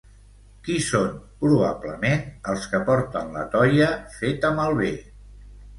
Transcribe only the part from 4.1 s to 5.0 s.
feta malbé?